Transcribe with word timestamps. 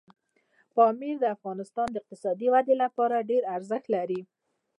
پامیر 0.75 1.15
د 1.19 1.25
افغانستان 1.35 1.87
د 1.91 1.95
اقتصادي 2.01 2.47
ودې 2.53 2.75
لپاره 2.83 3.27
ډېر 3.29 3.43
ارزښت 3.55 3.85
لري. 3.95 4.21